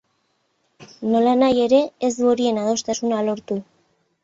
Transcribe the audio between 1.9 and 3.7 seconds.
ez du horien adostasuna lortu.